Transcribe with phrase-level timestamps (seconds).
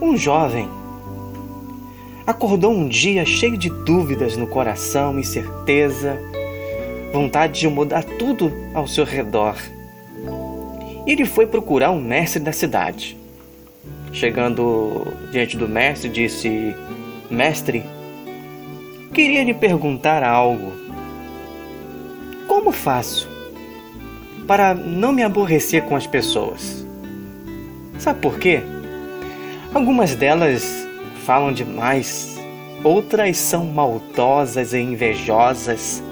[0.00, 0.66] Um jovem
[2.26, 6.18] acordou um dia cheio de dúvidas no coração, incerteza,
[7.12, 9.56] vontade de mudar tudo ao seu redor.
[11.06, 13.14] Ele foi procurar um mestre da cidade.
[14.10, 16.74] Chegando diante do mestre, disse:
[17.30, 17.84] Mestre,
[19.12, 20.72] queria lhe perguntar algo.
[22.48, 23.28] Como faço
[24.46, 26.86] para não me aborrecer com as pessoas?
[27.98, 28.62] Sabe por quê?
[29.72, 30.84] Algumas delas
[31.24, 32.36] falam demais,
[32.82, 36.02] outras são maldosas e invejosas,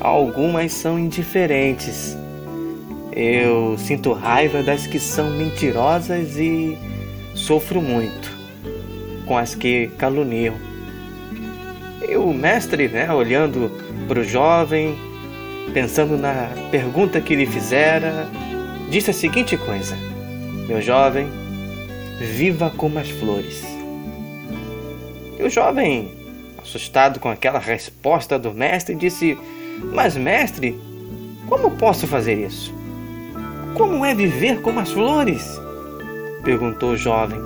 [0.00, 2.18] algumas são indiferentes.
[3.12, 6.76] Eu sinto raiva das que são mentirosas e
[7.36, 8.28] sofro muito
[9.24, 10.56] com as que caluniam.
[12.08, 13.70] E o mestre, né, olhando
[14.08, 14.98] para o jovem,
[15.72, 18.26] pensando na pergunta que lhe fizera,
[18.90, 19.96] disse a seguinte coisa:
[20.66, 21.43] Meu jovem,
[22.18, 23.64] viva como as flores.
[25.38, 26.12] E o jovem,
[26.62, 29.36] assustado com aquela resposta do mestre, disse:
[29.92, 30.78] Mas, mestre,
[31.48, 32.72] como posso fazer isso?
[33.76, 35.60] Como é viver como as flores?
[36.44, 37.38] perguntou o jovem.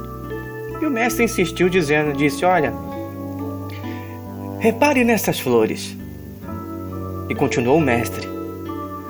[0.80, 2.72] E o mestre insistiu, dizendo: Disse, Olha,
[4.60, 5.96] repare nessas flores.
[7.28, 8.26] E continuou o mestre,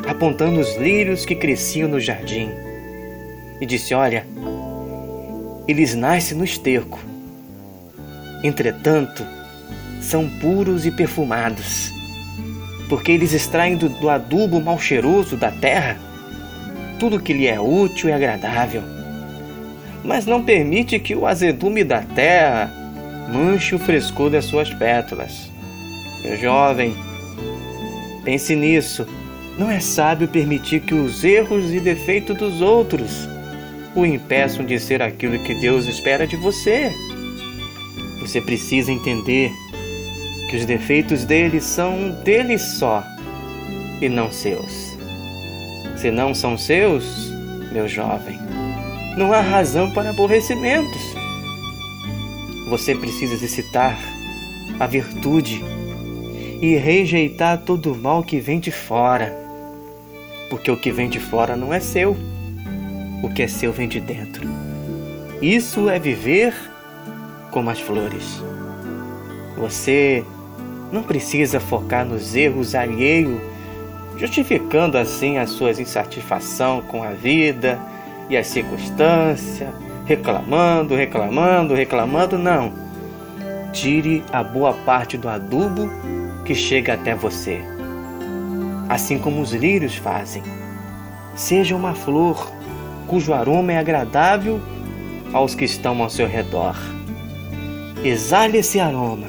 [0.07, 2.51] apontando os lírios que cresciam no jardim.
[3.61, 4.27] E disse: Olha,
[5.69, 6.99] eles nascem no esterco.
[8.43, 9.25] Entretanto,
[10.01, 11.93] são puros e perfumados,
[12.89, 16.09] porque eles extraem do, do adubo mal cheiroso da terra
[16.99, 18.83] tudo que lhe é útil e agradável,
[20.05, 22.73] mas não permite que o azedume da terra
[23.33, 25.51] manche o frescor das suas pétalas.
[26.25, 26.95] Meu jovem,
[28.25, 29.07] pense nisso.
[29.57, 33.29] Não é sábio permitir que os erros e defeitos dos outros
[33.95, 36.93] o impeçam de ser aquilo que Deus espera de você.
[38.21, 39.51] Você precisa entender
[40.51, 43.03] que os defeitos dele são dele só
[44.01, 44.97] e não seus.
[45.97, 47.05] Se não são seus,
[47.73, 48.39] meu jovem,
[49.17, 51.03] não há razão para aborrecimentos.
[52.71, 53.99] Você precisa exercitar
[54.79, 55.63] a virtude
[56.61, 59.35] e rejeitar todo o mal que vem de fora,
[60.51, 62.17] porque o que vem de fora não é seu
[63.23, 64.47] o que é seu vem de dentro.
[65.41, 66.55] Isso é viver
[67.51, 68.43] como as flores.
[69.57, 70.25] Você
[70.93, 73.41] não precisa focar nos erros alheios,
[74.17, 77.79] justificando assim a sua insatisfação com a vida
[78.29, 79.69] e as circunstâncias,
[80.05, 82.39] reclamando, reclamando, reclamando.
[82.39, 82.73] Não.
[83.73, 85.91] Tire a boa parte do adubo
[86.45, 87.61] que chega até você.
[88.89, 90.43] Assim como os lírios fazem.
[91.35, 92.51] Seja uma flor
[93.09, 94.61] cujo aroma é agradável
[95.33, 96.77] aos que estão ao seu redor.
[98.05, 99.27] Exale esse aroma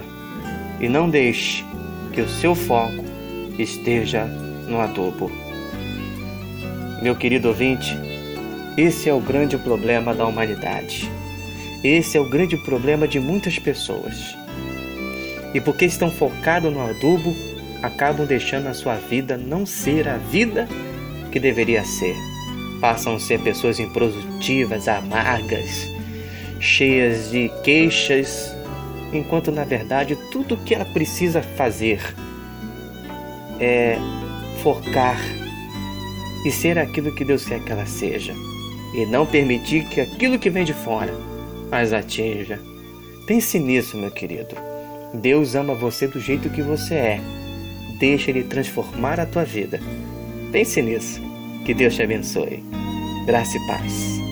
[0.80, 1.66] e não deixe
[2.14, 3.04] que o seu foco
[3.58, 4.26] esteja
[4.68, 5.32] no adubo.
[7.02, 7.98] Meu querido ouvinte,
[8.78, 11.10] esse é o grande problema da humanidade.
[11.84, 14.36] Esse é o grande problema de muitas pessoas.
[15.54, 17.34] E porque estão focados no adubo,
[17.82, 20.68] acabam deixando a sua vida não ser a vida
[21.32, 22.16] que deveria ser
[22.80, 25.88] passam a ser pessoas improdutivas, amargas,
[26.60, 28.56] cheias de queixas,
[29.14, 32.02] enquanto na verdade tudo que ela precisa fazer
[33.60, 33.98] é
[34.62, 35.20] focar
[36.46, 38.34] e ser aquilo que Deus quer que ela seja,
[38.94, 41.14] e não permitir que aquilo que vem de fora
[41.72, 42.60] as atinja.
[43.28, 44.56] Pense nisso, meu querido.
[45.14, 47.22] Deus ama você do jeito que você é.
[48.00, 49.80] Deixa Ele transformar a tua vida.
[50.52, 51.22] Pense nisso.
[51.66, 52.64] Que Deus te abençoe.
[53.26, 54.29] Graça e paz.